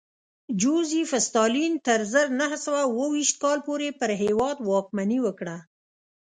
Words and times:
جوزېف 0.61 1.11
ستالین 1.27 1.73
تر 1.85 1.99
زر 2.11 2.27
نه 2.39 2.47
سوه 2.63 2.81
اوه 2.89 3.05
ویشت 3.13 3.35
کال 3.43 3.57
پورې 3.67 3.89
پر 3.99 4.09
هېواد 4.21 4.57
واکمني 4.69 5.19
وکړه 5.25 5.57